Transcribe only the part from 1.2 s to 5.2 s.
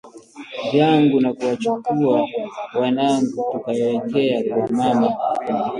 na kuwachukua wanangu tukaelekea kwa mama